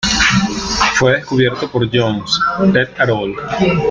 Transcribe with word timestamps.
Fue 0.95 1.17
descubierto 1.17 1.69
por 1.69 1.87
Jones 1.95 2.31
"et 2.73 2.99
al. 2.99 3.35